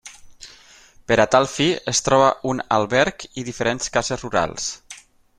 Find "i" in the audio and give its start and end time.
3.43-3.47